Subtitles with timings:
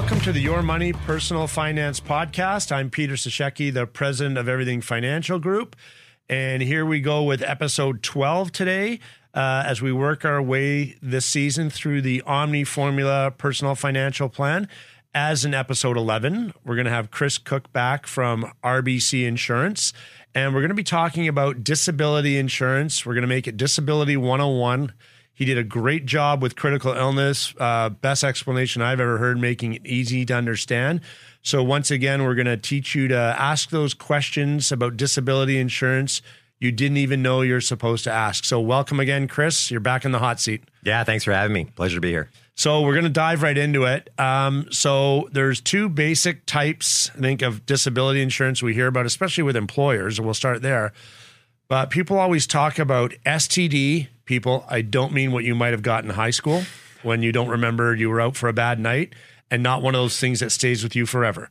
[0.00, 2.72] Welcome to the Your Money Personal Finance Podcast.
[2.72, 5.76] I'm Peter Sashecki, the president of Everything Financial Group.
[6.26, 8.98] And here we go with episode 12 today
[9.34, 14.68] uh, as we work our way this season through the Omny Formula Personal Financial Plan.
[15.14, 19.92] As in episode 11, we're going to have Chris Cook back from RBC Insurance.
[20.34, 23.04] And we're going to be talking about disability insurance.
[23.04, 24.94] We're going to make it Disability 101
[25.40, 27.54] he did a great job with critical illness.
[27.58, 31.00] Uh, best explanation I've ever heard, making it easy to understand.
[31.40, 36.20] So, once again, we're going to teach you to ask those questions about disability insurance
[36.58, 38.44] you didn't even know you're supposed to ask.
[38.44, 39.70] So, welcome again, Chris.
[39.70, 40.62] You're back in the hot seat.
[40.84, 41.64] Yeah, thanks for having me.
[41.64, 42.28] Pleasure to be here.
[42.54, 44.10] So, we're going to dive right into it.
[44.18, 49.44] Um, so, there's two basic types, I think, of disability insurance we hear about, especially
[49.44, 50.20] with employers.
[50.20, 50.92] We'll start there.
[51.70, 56.04] But people always talk about STD, people, I don't mean what you might have got
[56.04, 56.62] in high school
[57.02, 59.12] when you don't remember you were out for a bad night
[59.50, 61.50] and not one of those things that stays with you forever.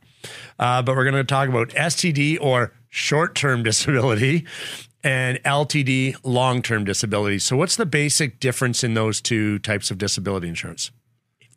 [0.58, 4.46] Uh, but we're going to talk about STD or short term disability
[5.04, 7.38] and LTD, long term disability.
[7.38, 10.90] So, what's the basic difference in those two types of disability insurance?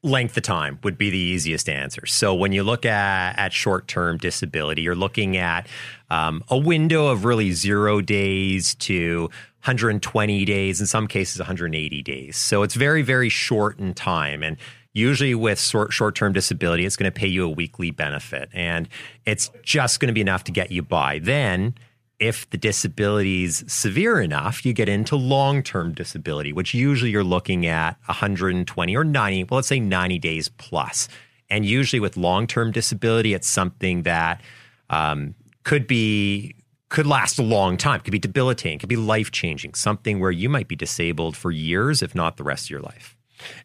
[0.03, 2.05] length of time would be the easiest answer.
[2.05, 5.65] So when you look at, at short term disability, you're looking at
[6.09, 9.29] um, a window of really zero days to
[9.63, 12.35] 120 days, in some cases 180 days.
[12.35, 14.43] So it's very, very short in time.
[14.43, 14.57] And
[14.91, 18.89] usually with short term disability, it's going to pay you a weekly benefit, and
[19.25, 21.19] it's just going to be enough to get you by.
[21.19, 21.75] Then
[22.19, 27.23] if the disability is severe enough, you get into long term disability, which usually you're
[27.23, 31.09] looking at 120 or 90, well, let's say 90 days plus.
[31.49, 34.41] And usually with long term disability, it's something that
[34.89, 36.55] um, could be
[36.93, 40.47] could last a long time, could be debilitating, could be life changing, something where you
[40.47, 43.17] might be disabled for years, if not the rest of your life.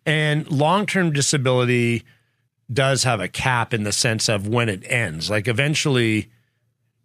[0.06, 2.04] And long term disability
[2.72, 5.28] does have a cap in the sense of when it ends.
[5.28, 6.30] Like eventually,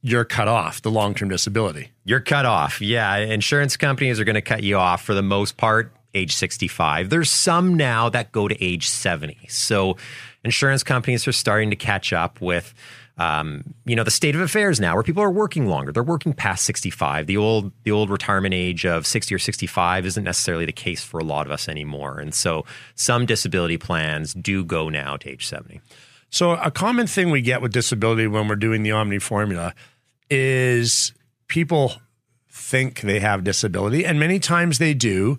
[0.02, 1.92] you're cut off the long term disability.
[2.06, 2.80] You're cut off.
[2.80, 3.18] Yeah.
[3.18, 7.10] Insurance companies are going to cut you off for the most part, age 65.
[7.10, 9.48] There's some now that go to age 70.
[9.50, 9.98] So
[10.46, 12.74] insurance companies are starting to catch up with.
[13.16, 15.92] Um, you know the state of affairs now where people are working longer.
[15.92, 20.24] They're working past 65 the old the old retirement age of 60 or 65 isn't
[20.24, 22.20] necessarily the case for a lot of us anymore.
[22.20, 22.66] And so
[22.96, 25.80] some disability plans do go now to age 70
[26.34, 29.76] so a common thing we get with disability when we're doing the Omny formula
[30.32, 31.14] is
[31.48, 31.94] people
[32.50, 35.38] think they have disability, and many times they do,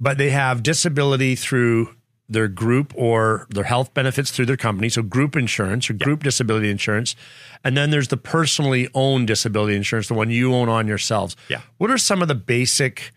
[0.00, 1.94] but they have disability through
[2.30, 4.88] their group or their health benefits through their company.
[4.88, 7.16] So group insurance or group disability insurance.
[7.64, 11.36] And then there's the personally owned disability insurance, the one you own on yourselves.
[11.48, 11.62] Yeah.
[11.78, 13.10] What are some of the basic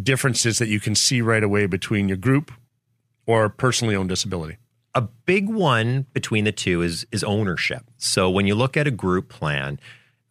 [0.00, 2.52] differences that you can see right away between your group
[3.26, 4.56] or personally owned disability?
[4.94, 7.82] A big one between the two is is ownership.
[7.96, 9.80] So when you look at a group plan,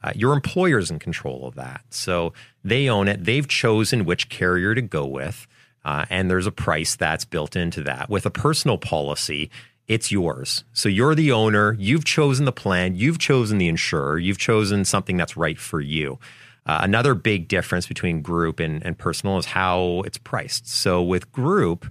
[0.02, 0.40] uh, your
[0.80, 1.82] is in control of that.
[1.90, 2.32] So
[2.64, 3.26] they own it.
[3.26, 5.48] They've chosen which carrier to go with.
[5.86, 8.10] Uh, and there's a price that's built into that.
[8.10, 9.50] With a personal policy,
[9.88, 10.64] it's yours.
[10.74, 11.76] So you're the owner.
[11.78, 12.96] You've chosen the plan.
[12.96, 14.18] You've chosen the insurer.
[14.18, 16.20] You've chosen something that's right for you.
[16.66, 20.66] Uh, another big difference between group and, and, personal is how it's priced.
[20.66, 21.86] So with group,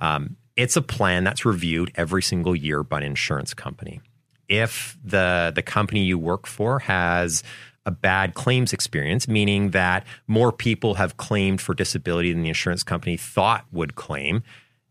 [0.00, 4.00] um, it's a plan that's reviewed every single year by an insurance company
[4.48, 7.42] if the the company you work for has
[7.86, 12.82] a bad claims experience, meaning that more people have claimed for disability than the insurance
[12.82, 14.42] company thought would claim,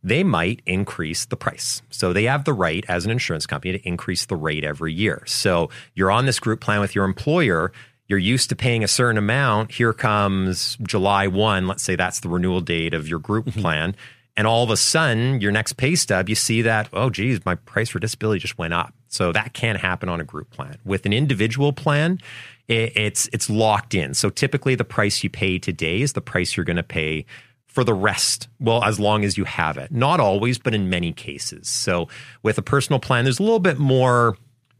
[0.03, 1.81] they might increase the price.
[1.89, 5.23] So they have the right as an insurance company to increase the rate every year.
[5.25, 7.71] So you're on this group plan with your employer.
[8.07, 9.71] You're used to paying a certain amount.
[9.71, 11.67] Here comes July 1.
[11.67, 13.61] Let's say that's the renewal date of your group mm-hmm.
[13.61, 13.95] plan.
[14.35, 17.55] And all of a sudden, your next pay stub, you see that, oh, geez, my
[17.55, 18.93] price for disability just went up.
[19.07, 20.77] So that can happen on a group plan.
[20.83, 22.19] With an individual plan,
[22.67, 24.15] it's it's locked in.
[24.15, 27.25] So typically, the price you pay today is the price you're going to pay
[27.67, 28.47] for the rest.
[28.59, 29.91] Well, as long as you have it.
[29.91, 31.67] Not always, but in many cases.
[31.67, 32.07] So
[32.41, 34.37] with a personal plan, there's a little bit more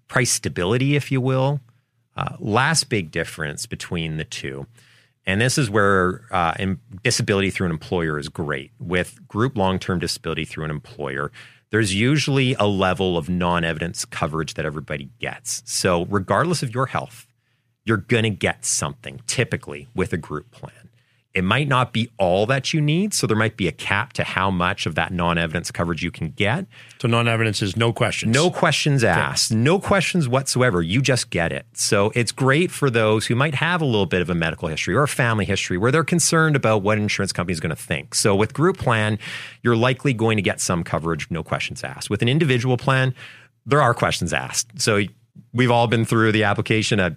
[0.08, 1.60] price stability, if you will.
[2.16, 4.68] Uh, last big difference between the two
[5.26, 6.54] and this is where uh,
[7.04, 8.72] disability through an employer is great.
[8.80, 11.32] With group long term disability through an employer,
[11.70, 15.64] there's usually a level of non evidence coverage that everybody gets.
[15.66, 17.26] So, regardless of your health,
[17.86, 20.90] you're going to get something typically with a group plan.
[21.34, 23.14] It might not be all that you need.
[23.14, 26.12] So there might be a cap to how much of that non evidence coverage you
[26.12, 26.68] can get.
[27.02, 28.34] So non evidence is no questions.
[28.34, 29.52] No questions asked.
[29.52, 29.60] Okay.
[29.60, 30.82] No questions whatsoever.
[30.84, 31.66] You just get it.
[31.74, 34.94] So it's great for those who might have a little bit of a medical history
[34.94, 38.14] or a family history where they're concerned about what insurance company is going to think.
[38.14, 39.18] So with group plan,
[39.64, 42.12] you're likely going to get some coverage, no questions asked.
[42.12, 43.16] With an individual plan,
[43.66, 44.80] there are questions asked.
[44.80, 45.02] So
[45.52, 47.16] we've all been through the application at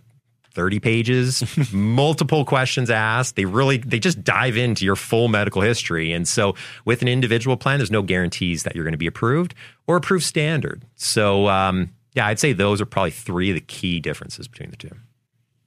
[0.57, 3.37] 30 pages, multiple questions asked.
[3.37, 6.13] They really they just dive into your full medical history.
[6.13, 6.55] And so
[6.87, 9.55] with an individual plan, there's no guarantees that you're going to be approved
[9.87, 10.83] or approved standard.
[10.97, 14.77] So um, yeah, I'd say those are probably three of the key differences between the
[14.77, 14.91] two.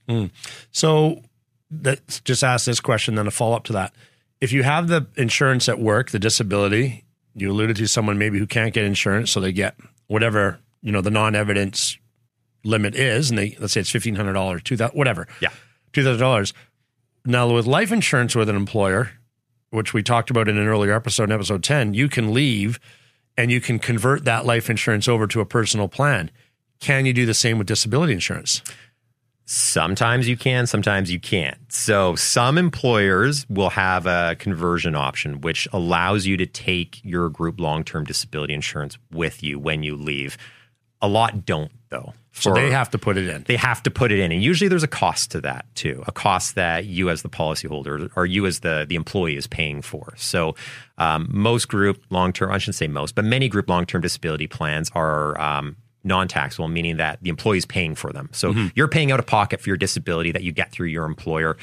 [0.09, 0.31] Mm.
[0.71, 1.21] So
[1.71, 3.93] let's just ask this question, then a follow up to that.
[4.41, 8.47] If you have the insurance at work, the disability, you alluded to someone maybe who
[8.47, 9.75] can't get insurance, so they get
[10.07, 11.97] whatever you know the non-evidence
[12.63, 15.49] limit is, and they let's say it's fifteen hundred dollars, two thousand, whatever, yeah,
[15.93, 16.53] two thousand dollars.
[17.25, 19.11] Now with life insurance with an employer,
[19.71, 22.79] which we talked about in an earlier episode, in episode ten, you can leave
[23.37, 26.29] and you can convert that life insurance over to a personal plan.
[26.79, 28.61] Can you do the same with disability insurance?
[29.45, 31.57] Sometimes you can, sometimes you can't.
[31.69, 37.59] So, some employers will have a conversion option, which allows you to take your group
[37.59, 40.37] long term disability insurance with you when you leave.
[41.01, 42.13] A lot don't, though.
[42.31, 43.43] So they have to put it in.
[43.43, 46.03] They have to put it in, and usually there's a cost to that too.
[46.07, 49.81] A cost that you, as the policyholder, or you as the the employee, is paying
[49.81, 50.13] for.
[50.17, 50.55] So
[50.97, 54.47] um, most group long term, I shouldn't say most, but many group long term disability
[54.47, 55.39] plans are.
[55.39, 58.67] Um, non-taxable meaning that the employee is paying for them so mm-hmm.
[58.75, 61.57] you're paying out of pocket for your disability that you get through your employer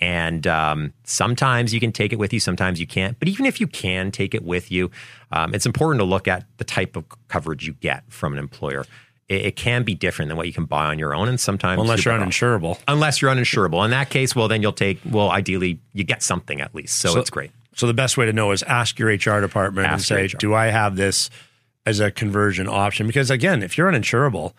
[0.00, 3.60] and um, sometimes you can take it with you sometimes you can't but even if
[3.60, 4.90] you can take it with you
[5.32, 8.84] um, it's important to look at the type of coverage you get from an employer
[9.30, 11.28] it, it, can be different than what you can buy on your own.
[11.28, 14.72] And sometimes unless you're, you're uninsurable, unless you're uninsurable, in that case, well, then you'll
[14.72, 16.98] take, well, ideally you get something at least.
[16.98, 17.52] So, so it's great.
[17.76, 20.52] So the best way to know is ask your HR department ask and say, do
[20.52, 21.30] I have this
[21.86, 23.06] as a conversion option?
[23.06, 24.52] Because again, if you're uninsurable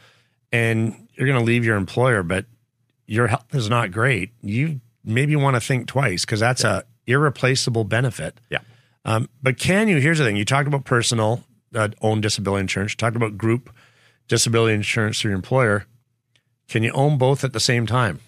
[0.51, 2.45] and you're going to leave your employer, but
[3.07, 6.79] your health is not great, you maybe want to think twice because that's yeah.
[6.79, 8.39] a irreplaceable benefit.
[8.49, 8.59] Yeah.
[9.03, 9.97] Um, but can you?
[9.97, 12.93] Here's the thing: you talked about personal uh, own disability insurance.
[12.93, 13.71] You talked about group
[14.31, 15.85] disability insurance through your employer,
[16.69, 18.21] can you own both at the same time?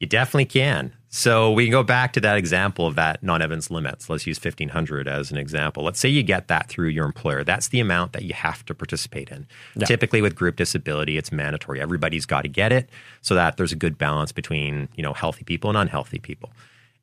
[0.00, 0.92] You definitely can.
[1.12, 4.08] So we can go back to that example of that non-evidence limits.
[4.08, 5.82] Let's use 1500 as an example.
[5.82, 7.42] Let's say you get that through your employer.
[7.42, 9.48] That's the amount that you have to participate in.
[9.74, 9.86] Yeah.
[9.86, 11.80] Typically with group disability, it's mandatory.
[11.80, 12.88] Everybody's got to get it
[13.22, 16.52] so that there's a good balance between, you know, healthy people and unhealthy people.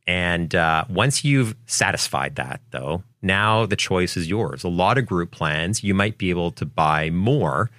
[0.07, 4.63] And uh, once you've satisfied that, though, now the choice is yours.
[4.63, 7.69] A lot of group plans, you might be able to buy more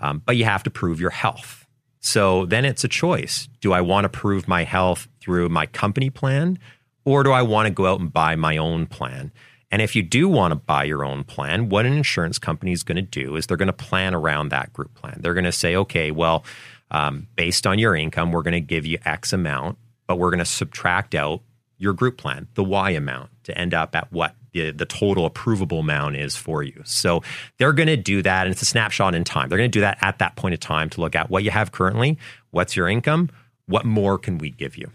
[0.00, 1.65] um, but you have to prove your health.
[2.06, 3.48] So then it's a choice.
[3.60, 6.56] Do I want to prove my health through my company plan
[7.04, 9.32] or do I want to go out and buy my own plan?
[9.72, 12.84] And if you do want to buy your own plan, what an insurance company is
[12.84, 15.18] going to do is they're going to plan around that group plan.
[15.20, 16.44] They're going to say, okay, well,
[16.92, 19.76] um, based on your income, we're going to give you X amount,
[20.06, 21.40] but we're going to subtract out
[21.76, 25.80] your group plan, the Y amount, to end up at what the, the total approvable
[25.80, 26.82] amount is for you.
[26.84, 27.22] So
[27.58, 29.48] they're going to do that, and it's a snapshot in time.
[29.48, 31.50] They're going to do that at that point of time to look at what you
[31.50, 32.18] have currently,
[32.50, 33.30] what's your income,
[33.66, 34.90] what more can we give you.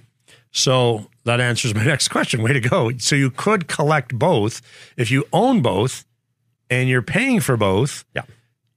[0.52, 2.42] So that answers my next question.
[2.42, 2.92] Way to go.
[2.98, 4.62] So you could collect both.
[4.98, 6.06] If you own both
[6.70, 8.24] and you're paying for both, yeah.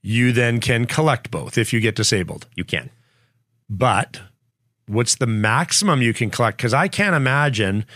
[0.02, 2.46] you then can collect both if you get disabled.
[2.54, 2.90] You can.
[3.68, 4.20] But
[4.86, 6.58] what's the maximum you can collect?
[6.58, 7.86] Because I can't imagine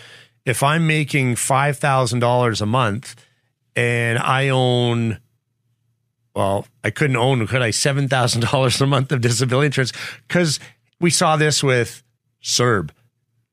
[0.48, 3.26] if I'm making $5,000 a month
[3.76, 5.20] and I own,
[6.34, 9.92] well, I couldn't own, could I, $7,000 a month of disability insurance?
[10.26, 10.60] Because
[11.00, 12.02] we saw this with
[12.42, 12.90] CERB.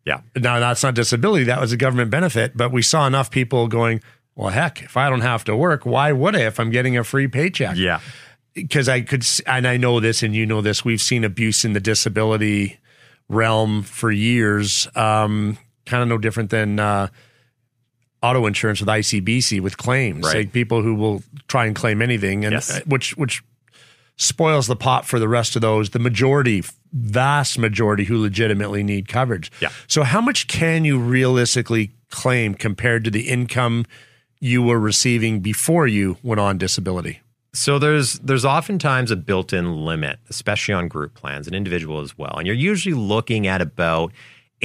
[0.06, 0.22] Yeah.
[0.36, 4.02] Now, that's not disability, that was a government benefit, but we saw enough people going,
[4.36, 7.04] well, heck, if I don't have to work, why would I if I'm getting a
[7.04, 7.78] free paycheck?
[7.78, 8.02] Yeah.
[8.54, 11.74] Because I could, and I know this and you know this, we've seen abuse in
[11.74, 12.80] the disability
[13.28, 14.88] realm for years.
[14.96, 17.08] Um, kind of no different than uh,
[18.22, 20.26] auto insurance with ICBC with claims.
[20.26, 20.38] Right.
[20.38, 22.72] Like people who will try and claim anything, and yes.
[22.72, 23.44] Uh, which which
[24.18, 25.92] spoils the pot for the rest of those.
[25.92, 29.52] The majority, vast majority, who legitimately need coverage.
[29.60, 29.70] Yeah.
[29.88, 33.86] So how much can you realistically claim compared to the income
[34.40, 37.22] you were receiving before you went on disability?
[37.54, 42.36] So there's there's oftentimes a built-in limit, especially on group plans and individual as well.
[42.38, 44.12] And you're usually looking at about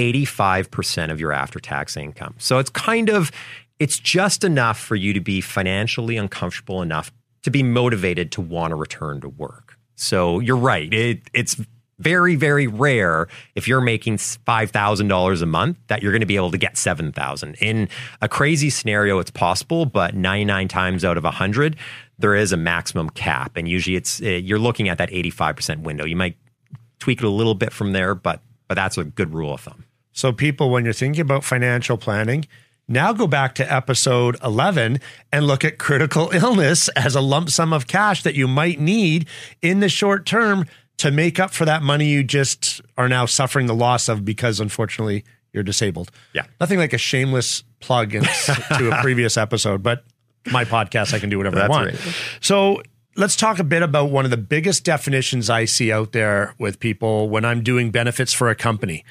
[0.00, 2.35] 85% of your after-tax income.
[2.38, 3.30] So it's kind of
[3.78, 7.11] it's just enough for you to be financially uncomfortable enough
[7.42, 9.78] to be motivated to want to return to work.
[9.97, 10.92] So you're right.
[10.92, 11.57] It, it's
[12.00, 16.50] very very rare if you're making $5000 a month that you're going to be able
[16.50, 17.88] to get 7000 in
[18.23, 21.76] a crazy scenario it's possible but 99 times out of 100
[22.19, 26.07] there is a maximum cap and usually it's eh, you're looking at that 85% window
[26.07, 26.37] you might
[27.00, 29.85] tweak it a little bit from there but but that's a good rule of thumb
[30.12, 32.46] so people when you're thinking about financial planning
[32.88, 34.98] Now go back to episode 11
[35.32, 39.28] and look at critical illness as a lump sum of cash that you might need
[39.62, 40.66] in the short term
[40.98, 44.60] to make up for that money you just are now suffering the loss of because
[44.60, 46.10] unfortunately you're disabled.
[46.34, 46.46] Yeah.
[46.60, 48.22] Nothing like a shameless plug in,
[48.76, 50.04] to a previous episode, but
[50.46, 51.92] my podcast, I can do whatever I want.
[51.92, 52.14] right.
[52.40, 52.82] So
[53.16, 56.80] let's talk a bit about one of the biggest definitions I see out there with
[56.80, 59.04] people when I'm doing benefits for a company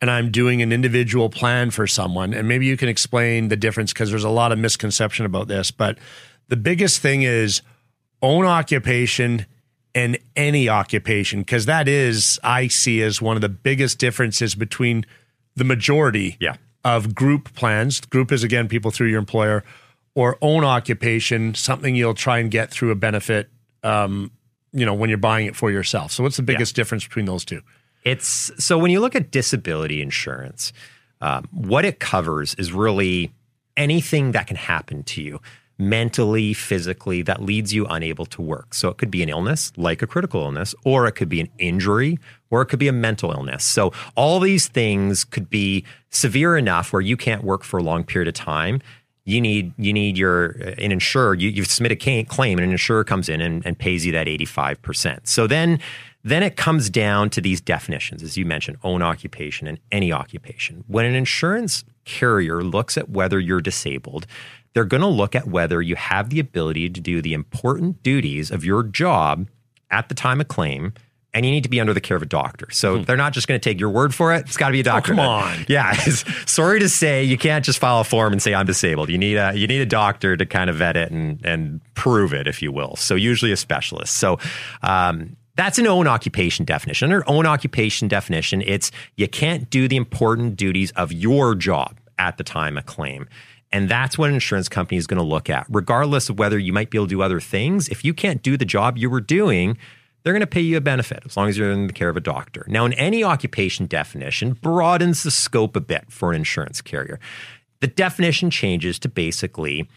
[0.00, 2.34] and I'm doing an individual plan for someone.
[2.34, 5.70] And maybe you can explain the difference because there's a lot of misconception about this.
[5.70, 5.98] But
[6.48, 7.62] the biggest thing is
[8.22, 9.46] own occupation
[9.94, 15.06] and any occupation, because that is, I see as one of the biggest differences between
[15.54, 16.56] the majority Yeah.
[16.84, 18.00] of group plans.
[18.00, 19.64] Group is again people through your employer
[20.14, 23.48] or own occupation, something you'll try and get through a benefit.
[23.82, 24.30] Um,
[24.72, 26.12] you know, when you're buying it for yourself.
[26.12, 27.62] So, what's the biggest difference between those two?
[28.06, 30.72] It's so when you look at disability insurance,
[31.20, 33.32] um, what it covers is really
[33.76, 35.40] anything that can happen to you
[35.78, 38.72] mentally, physically, that leads you unable to work.
[38.72, 41.50] So it could be an illness, like a critical illness, or it could be an
[41.58, 43.64] injury, or it could be a mental illness.
[43.64, 48.04] So all these things could be severe enough where you can't work for a long
[48.04, 48.80] period of time.
[49.24, 51.34] You need you need your an insurer.
[51.34, 54.28] You, you submit a claim, and an insurer comes in and, and pays you that
[54.28, 55.26] eighty five percent.
[55.26, 55.80] So then
[56.26, 60.82] then it comes down to these definitions, as you mentioned, own occupation and any occupation.
[60.88, 64.26] When an insurance carrier looks at whether you're disabled,
[64.74, 68.50] they're going to look at whether you have the ability to do the important duties
[68.50, 69.46] of your job
[69.92, 70.94] at the time of claim.
[71.32, 72.66] And you need to be under the care of a doctor.
[72.70, 74.46] So they're not just going to take your word for it.
[74.46, 75.12] It's got to be a doctor.
[75.12, 75.64] come on.
[75.68, 75.92] Yeah.
[76.46, 79.10] Sorry to say, you can't just file a form and say I'm disabled.
[79.10, 82.32] You need a you need a doctor to kind of vet it and and prove
[82.34, 82.96] it, if you will.
[82.96, 84.14] So usually a specialist.
[84.14, 84.38] So
[84.82, 87.12] um, that's an own occupation definition.
[87.12, 92.36] Under own occupation definition, it's you can't do the important duties of your job at
[92.36, 93.28] the time of claim.
[93.72, 96.72] And that's what an insurance company is going to look at, regardless of whether you
[96.72, 97.88] might be able to do other things.
[97.88, 99.76] If you can't do the job you were doing,
[100.22, 102.16] they're going to pay you a benefit as long as you're in the care of
[102.16, 102.64] a doctor.
[102.68, 107.18] Now, in any occupation definition, broadens the scope a bit for an insurance carrier.
[107.80, 109.88] The definition changes to basically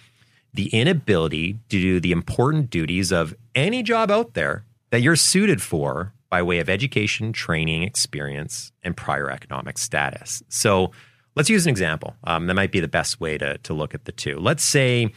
[0.54, 5.62] the inability to do the important duties of any job out there that you're suited
[5.62, 10.44] for by way of education, training, experience, and prior economic status.
[10.50, 10.92] So
[11.36, 12.16] let's use an example.
[12.24, 14.40] Um, that might be the best way to, to look at the two.
[14.40, 15.14] Let's say,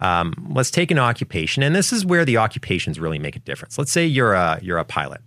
[0.00, 3.78] um, let's take an occupation, and this is where the occupations really make a difference.
[3.78, 5.20] Let's say you're a you're a pilot,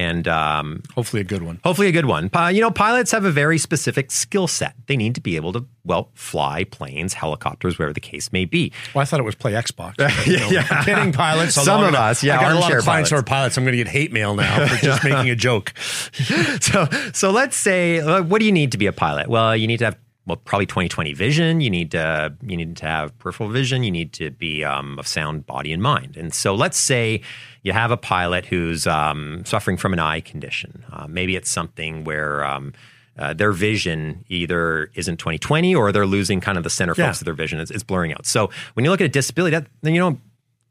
[0.00, 1.60] and um, Hopefully, a good one.
[1.64, 2.28] hopefully a good one.
[2.30, 4.74] Pi- You know, pilots have a very specific skill set.
[4.86, 8.72] They need to be able to well fly planes, helicopters, wherever the case may be.
[8.94, 9.94] Well, I thought it was play Xbox.
[10.26, 10.66] Yeah, yeah.
[10.70, 11.54] I'm kidding, pilots.
[11.54, 13.22] Some of us, yeah, I got a lot of clients who pilots.
[13.22, 13.56] are pilots.
[13.58, 15.72] I'm going to get hate mail now for just making a joke.
[16.60, 19.66] so so let's say uh, what do you need to be a pilot well you
[19.66, 23.48] need to have well probably 2020 vision you need to you need to have peripheral
[23.48, 27.20] vision you need to be um, of sound body and mind and so let's say
[27.62, 32.04] you have a pilot who's um, suffering from an eye condition uh, maybe it's something
[32.04, 32.72] where um,
[33.18, 37.06] uh, their vision either isn't 2020 or they're losing kind of the center Yeah.
[37.06, 39.56] focus of their vision it's, it's blurring out so when you look at a disability
[39.56, 40.18] that then you know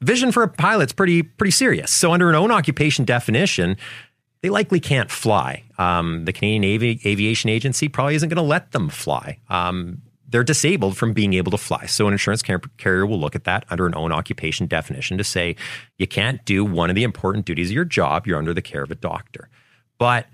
[0.01, 3.75] vision for a pilot's pretty pretty serious so under an own occupation definition
[4.41, 5.63] they likely can't fly.
[5.77, 9.37] Um, the Canadian Avi- Aviation Agency probably isn't going to let them fly.
[9.49, 11.85] Um, they're disabled from being able to fly.
[11.85, 15.23] So an insurance car- carrier will look at that under an own occupation definition to
[15.23, 15.55] say
[15.97, 18.27] you can't do one of the important duties of your job.
[18.27, 19.49] You're under the care of a doctor.
[19.97, 20.27] But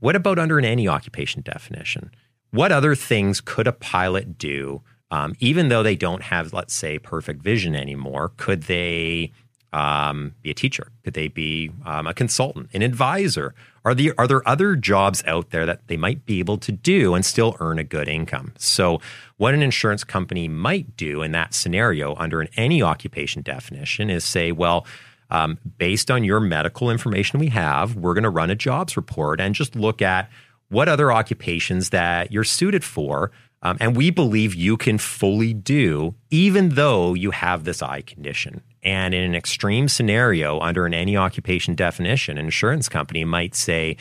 [0.00, 2.10] what about under an any occupation definition?
[2.50, 6.98] What other things could a pilot do, um, even though they don't have, let's say,
[6.98, 8.32] perfect vision anymore?
[8.36, 9.32] Could they
[9.72, 10.88] um, be a teacher?
[11.04, 13.54] Could they be um, a consultant, an advisor?
[13.84, 17.14] Are the are there other jobs out there that they might be able to do
[17.14, 18.52] and still earn a good income?
[18.58, 19.00] So,
[19.38, 24.24] what an insurance company might do in that scenario under an any occupation definition is
[24.24, 24.86] say, well.
[25.30, 29.40] Um, based on your medical information we have, we're going to run a jobs report
[29.40, 30.28] and just look at
[30.68, 33.30] what other occupations that you're suited for.
[33.62, 38.60] Um, and we believe you can fully do, even though you have this eye condition.
[38.82, 43.96] And in an extreme scenario, under an any occupation definition, an insurance company might say,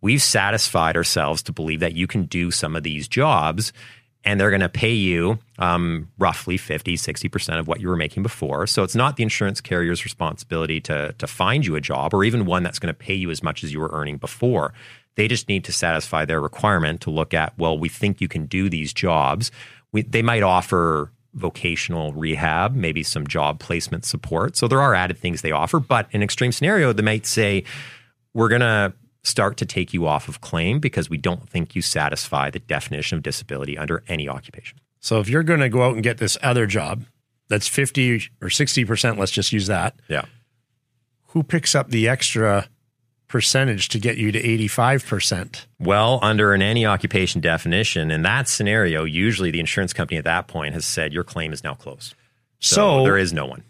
[0.00, 3.72] We've satisfied ourselves to believe that you can do some of these jobs
[4.24, 8.22] and they're going to pay you um, roughly 50, 60% of what you were making
[8.22, 8.66] before.
[8.66, 12.46] So it's not the insurance carrier's responsibility to, to find you a job or even
[12.46, 14.72] one that's going to pay you as much as you were earning before.
[15.16, 18.46] They just need to satisfy their requirement to look at, well, we think you can
[18.46, 19.50] do these jobs.
[19.92, 24.56] We, they might offer vocational rehab, maybe some job placement support.
[24.56, 25.80] So there are added things they offer.
[25.80, 27.64] But in extreme scenario, they might say,
[28.32, 31.82] we're going to start to take you off of claim because we don't think you
[31.82, 34.78] satisfy the definition of disability under any occupation.
[35.00, 37.04] So if you're going to go out and get this other job
[37.48, 39.96] that's 50 or 60%, let's just use that.
[40.08, 40.24] Yeah.
[41.28, 42.68] Who picks up the extra
[43.34, 45.66] percentage to get you to 85%?
[45.80, 50.46] Well, under an any occupation definition, in that scenario, usually the insurance company at that
[50.46, 52.14] point has said your claim is now closed.
[52.60, 53.64] So, So- there is no one.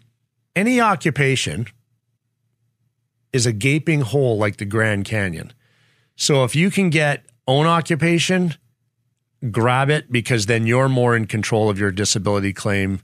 [0.55, 1.65] Any occupation
[3.33, 5.51] is a gaping hole like the Grand Canyon.
[6.15, 8.53] So if you can get own occupation,
[9.49, 12.99] grab it because then you're more in control of your disability claim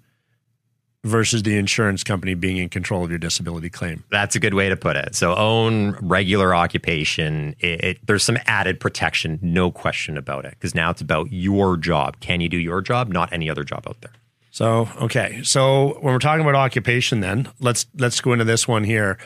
[1.03, 4.03] versus the insurance company being in control of your disability claim.
[4.11, 5.15] That's a good way to put it.
[5.15, 7.55] So, own regular occupation.
[7.59, 11.75] It, it- there's some added protection, no question about it, because now it's about your
[11.77, 12.19] job.
[12.19, 14.11] Can you do your job, not any other job out there?
[14.53, 18.83] So okay, so when we're talking about occupation, then let's let's go into this one
[18.83, 19.17] here.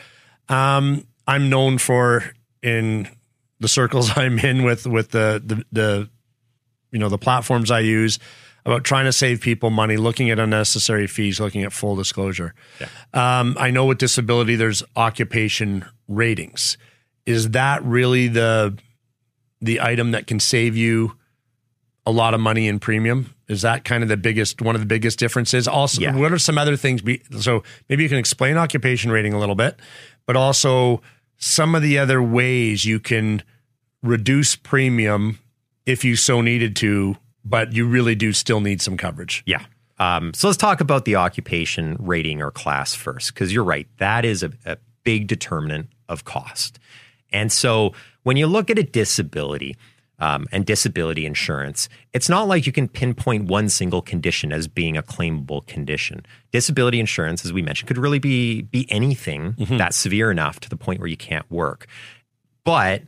[0.48, 3.08] Um, I'm known for in
[3.58, 6.08] the circles I'm in with with the the, the
[6.92, 8.20] you know the platforms I use
[8.66, 12.52] about trying to save people money, looking at unnecessary fees, looking at full disclosure.
[13.14, 16.76] Um, I know with disability, there's occupation ratings.
[17.24, 18.76] Is that really the
[19.62, 21.16] the item that can save you
[22.04, 23.34] a lot of money in premium?
[23.48, 25.66] Is that kind of the biggest one of the biggest differences?
[25.66, 26.14] Also, Yeah.
[26.14, 27.00] what are some other things?
[27.02, 29.78] Be, so maybe you can explain occupation rating a little bit,
[30.26, 31.00] but also
[31.38, 33.42] some of the other ways you can
[34.02, 35.38] reduce premium
[35.84, 37.16] if you so needed to,
[37.48, 39.42] but you really do still need some coverage.
[39.46, 39.64] Yeah.
[39.98, 43.86] Um, so let's talk about the occupation rating or class first, because you're right.
[43.98, 46.78] That is a, a big determinant of cost.
[47.32, 47.92] And so
[48.24, 49.76] when you look at a disability
[50.18, 54.96] um, and disability insurance, it's not like you can pinpoint one single condition as being
[54.96, 56.26] a claimable condition.
[56.52, 60.76] Disability insurance, as we mentioned, could really be be anything that's severe enough to the
[60.76, 61.86] point where you can't work.
[62.64, 63.02] But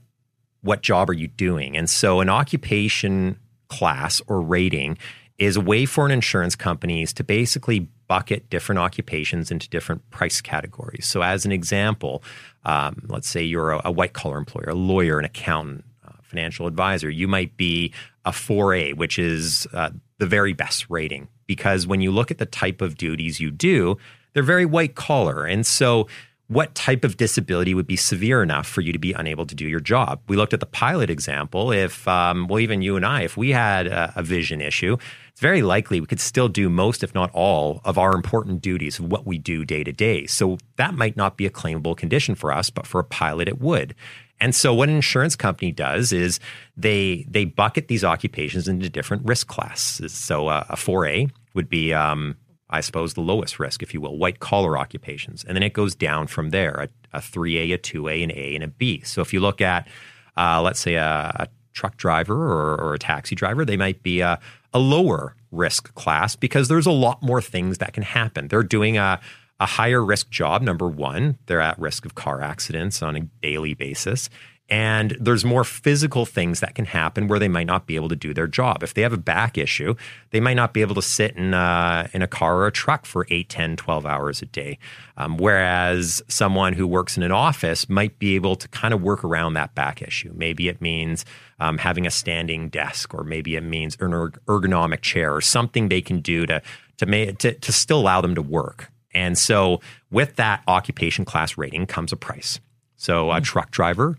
[0.63, 1.77] what job are you doing?
[1.77, 4.99] And so an occupation class or rating
[5.39, 10.41] is a way for an insurance companies to basically bucket different occupations into different price
[10.41, 11.07] categories.
[11.07, 12.23] So as an example,
[12.65, 16.67] um, let's say you're a, a white collar employer, a lawyer, an accountant, uh, financial
[16.67, 17.09] advisor.
[17.09, 17.93] You might be
[18.25, 22.47] a 4A, which is uh, the very best rating because when you look at the
[22.47, 23.97] type of duties you do,
[24.33, 25.45] they're very white collar.
[25.45, 26.09] And so
[26.49, 29.69] what type of disability would be severe enough for you to be unable to do
[29.69, 30.21] your job?
[30.29, 31.71] We looked at the pilot example.
[31.73, 34.97] If, um, well, even you and I, if we had a, a vision issue,
[35.29, 38.99] it's very likely we could still do most, if not all, of our important duties
[38.99, 40.27] of what we do day to day.
[40.27, 43.61] So that might not be a claimable condition for us, but for a pilot, it
[43.61, 43.95] would.
[44.41, 46.41] And so what an insurance company does is
[46.77, 50.13] they they bucket these occupations into different risk classes.
[50.13, 52.37] So uh, a 4A would be um,
[52.71, 55.45] I suppose, the lowest risk, if you will, white collar occupations.
[55.45, 58.65] And then it goes down from there a, a 3A, a 2A, an A, and
[58.65, 59.01] a B.
[59.03, 59.89] So if you look at,
[60.37, 64.21] uh, let's say, a, a truck driver or, or a taxi driver, they might be
[64.21, 64.39] a,
[64.75, 68.49] a lower risk class because there's a lot more things that can happen.
[68.49, 69.21] They're doing a,
[69.61, 71.39] a higher risk job, number one.
[71.47, 74.29] They're at risk of car accidents on a daily basis.
[74.71, 78.17] And there's more physical things that can happen where they might not be able to
[78.17, 78.83] do their job.
[78.83, 79.95] If they have a back issue,
[80.31, 83.07] they might not be able to sit in a, in a car or a truck
[83.07, 84.79] for 8, 10, 12 hours a day.
[85.17, 89.25] Um, whereas someone who works in an office might be able to kind of work
[89.25, 90.33] around that back issue.
[90.37, 91.25] Maybe it means
[91.61, 96.03] um, having a standing desk, or maybe it means an ergonomic chair, or something they
[96.03, 96.61] can do to,
[96.99, 98.91] to, ma- to, to still allow them to work.
[99.15, 102.61] And so with that occupation class rating comes a price.
[102.97, 104.19] So a truck driver,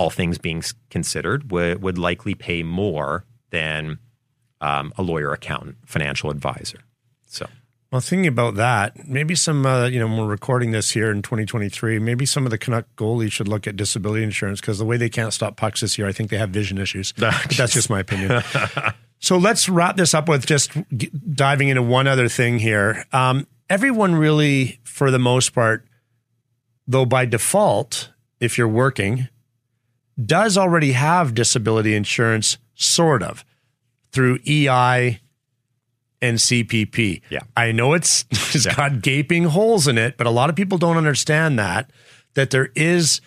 [0.00, 3.98] all things being considered, would, would likely pay more than
[4.62, 6.78] um, a lawyer, accountant, financial advisor.
[7.26, 7.46] So
[7.92, 11.20] Well, thinking about that, maybe some, uh, you know, when we're recording this here in
[11.20, 14.96] 2023, maybe some of the Canuck goalies should look at disability insurance because the way
[14.96, 17.12] they can't stop pucks this year, I think they have vision issues.
[17.18, 18.42] But that's just my opinion.
[19.18, 20.70] so let's wrap this up with just
[21.34, 23.04] diving into one other thing here.
[23.12, 25.84] Um, everyone really, for the most part,
[26.86, 29.28] though by default, if you're working,
[30.26, 33.44] does already have disability insurance, sort of,
[34.12, 35.20] through EI
[36.22, 37.22] and CPP.
[37.30, 37.40] Yeah.
[37.56, 40.96] I know it's, it's got gaping holes in it, but a lot of people don't
[40.96, 41.90] understand that,
[42.34, 43.20] that there is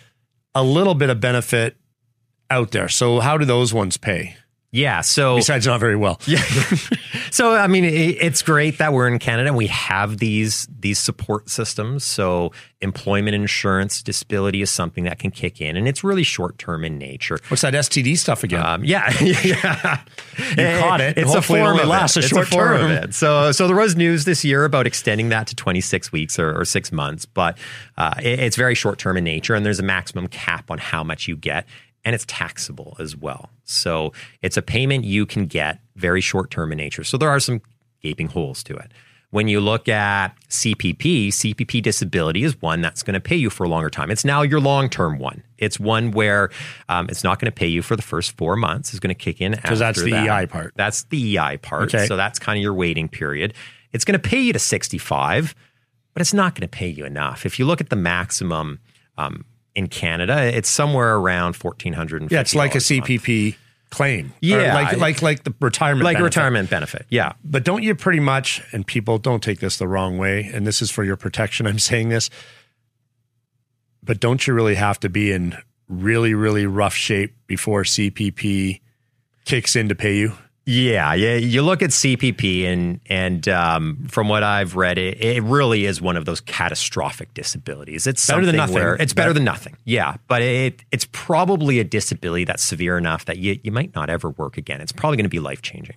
[0.54, 1.76] a little bit of benefit
[2.50, 2.88] out there.
[2.88, 4.36] So, how do those ones pay?
[4.74, 6.20] yeah, so Besides, not very well.
[6.26, 6.42] Yeah.
[7.34, 10.98] so I mean, it, it's great that we're in Canada and we have these these
[10.98, 12.04] support systems.
[12.04, 16.84] So employment insurance, disability is something that can kick in, and it's really short term
[16.84, 17.38] in nature.
[17.48, 18.64] What's that STD stuff again?
[18.64, 20.00] Um, yeah, yeah.
[20.56, 21.18] You caught it.
[21.18, 22.24] It's a form of lasts a it.
[22.28, 22.90] short it's a form term.
[22.90, 23.14] Of it.
[23.14, 26.64] So, so there was news this year about extending that to 26 weeks or, or
[26.64, 27.58] six months, but
[27.98, 31.02] uh, it- it's very short term in nature, and there's a maximum cap on how
[31.02, 31.66] much you get,
[32.04, 33.50] and it's taxable as well.
[33.64, 34.12] So
[34.42, 37.04] it's a payment you can get very short term in nature.
[37.04, 37.60] So there are some
[38.02, 38.92] gaping holes to it.
[39.30, 43.64] When you look at CPP, CPP disability is one that's going to pay you for
[43.64, 44.12] a longer time.
[44.12, 45.42] It's now your long term one.
[45.58, 46.50] It's one where
[46.88, 48.90] um, it's not going to pay you for the first four months.
[48.90, 49.62] It's going to kick in after.
[49.62, 50.42] because that's the that.
[50.42, 50.72] EI part.
[50.76, 51.92] That's the EI part.
[51.92, 52.06] Okay.
[52.06, 53.54] So that's kind of your waiting period.
[53.92, 55.54] It's going to pay you to 65,
[56.12, 57.44] but it's not going to pay you enough.
[57.44, 58.78] If you look at the maximum
[59.18, 62.30] um, in Canada, it's somewhere around fourteen hundred.
[62.30, 63.56] Yeah, it's like a CPP
[63.90, 64.32] claim.
[64.40, 66.24] Yeah, like like like the retirement, like benefit.
[66.36, 67.06] retirement benefit.
[67.10, 68.62] Yeah, But don't you pretty much?
[68.72, 70.50] And people don't take this the wrong way.
[70.52, 71.66] And this is for your protection.
[71.70, 72.30] I'm saying this.
[74.02, 75.56] But don't you really have to be in
[75.88, 78.80] really really rough shape before CPP
[79.44, 80.32] kicks in to pay you?
[80.66, 81.34] Yeah, yeah.
[81.34, 86.00] You look at CPP, and and um, from what I've read, it, it really is
[86.00, 88.06] one of those catastrophic disabilities.
[88.06, 88.74] It's Better than nothing.
[88.74, 89.76] where- It's better than nothing.
[89.84, 94.08] Yeah, but it it's probably a disability that's severe enough that you you might not
[94.08, 94.80] ever work again.
[94.80, 95.96] It's probably going to be life changing.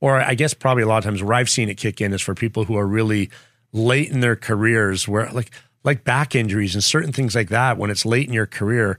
[0.00, 2.20] or I guess probably a lot of times where I've seen it kick in is
[2.20, 3.30] for people who are really
[3.72, 5.50] late in their careers, where like
[5.82, 7.78] like back injuries and certain things like that.
[7.78, 8.96] When it's late in your career,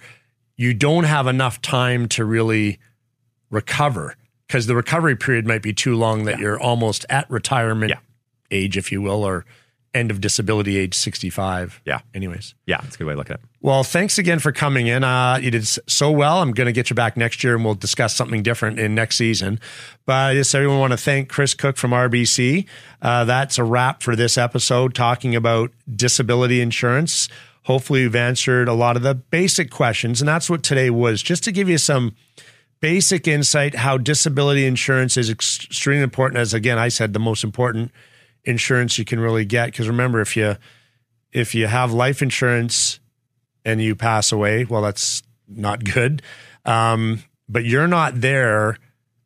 [0.57, 2.79] you don't have enough time to really
[3.49, 4.15] recover
[4.47, 7.99] because the recovery period might be too long that you're almost at retirement Yeah.
[8.51, 9.45] age, if you will, or
[9.93, 11.79] end of disability age 65.
[11.85, 11.99] Yeah.
[12.13, 12.53] Anyways.
[12.65, 13.41] Yeah, it's a good way to look at it.
[13.61, 15.05] Well, thanks again for coming in.
[15.05, 16.41] Uh, you did so well.
[16.41, 19.15] I'm going to get you back next year and we'll discuss something different in next
[19.15, 19.57] season.
[20.05, 22.67] But I just everyone want to thank Chris Cook from RBC.
[23.01, 27.29] Uh, that's a wrap for this episode talking about disability insurance.
[27.63, 30.21] Hopefully, we've answered a lot of the basic questions.
[30.21, 32.15] And that's what today was just to give you some
[32.85, 36.39] basic insight how disability insurance is extremely important.
[36.39, 37.91] As again, I said, the most important
[38.43, 39.71] insurance you can really get.
[39.71, 40.55] Because remember, if you
[41.31, 42.99] if you have life insurance
[43.65, 46.21] and you pass away, well, that's not good.
[46.63, 48.77] Um, but you're not there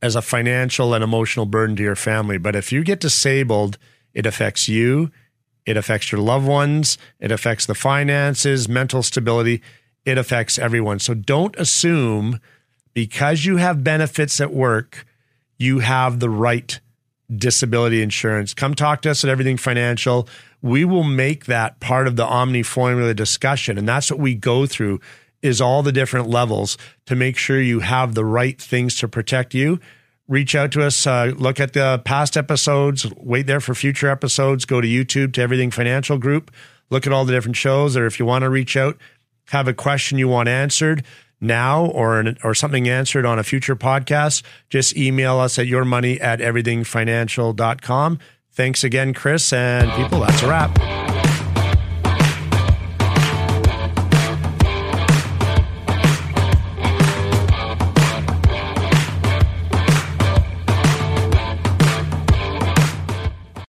[0.02, 2.38] as a financial and emotional burden to your family.
[2.38, 3.78] But if you get disabled,
[4.14, 5.12] it affects you,
[5.66, 9.62] it affects your loved ones, it affects the finances, mental stability,
[10.06, 11.00] it affects everyone.
[11.00, 12.40] So don't assume
[12.94, 15.06] because you have benefits at work,
[15.58, 16.80] you have the right
[17.36, 18.54] disability insurance.
[18.54, 20.28] Come talk to us at Everything Financial.
[20.62, 23.78] We will make that part of the Omny formula discussion.
[23.78, 25.00] And that's what we go through
[25.42, 29.54] is all the different levels to make sure you have the right things to protect
[29.54, 29.80] you.
[30.28, 34.66] Reach out to us, uh, look at the past episodes, wait there for future episodes,
[34.66, 36.52] go to YouTube to Everything Financial Group,
[36.92, 38.98] look at all the different shows, or if you want to reach out,
[39.48, 41.04] have a question you want answered
[41.42, 46.20] now or an, or something answered on a future podcast, just email us at yourmoney
[46.22, 48.20] at everythingfinancial.com.
[48.52, 50.20] Thanks again, Chris and people.
[50.22, 51.29] That's a wrap.